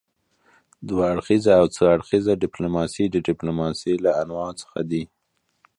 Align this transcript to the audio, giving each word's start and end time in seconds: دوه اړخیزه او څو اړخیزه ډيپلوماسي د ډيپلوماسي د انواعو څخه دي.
دوه 0.87 1.03
اړخیزه 1.13 1.53
او 1.61 1.65
څو 1.75 1.81
اړخیزه 1.95 2.33
ډيپلوماسي 2.43 3.05
د 3.09 3.15
ډيپلوماسي 3.27 3.93
د 4.03 4.05
انواعو 4.21 4.57
څخه 4.61 4.79
دي. 4.89 5.03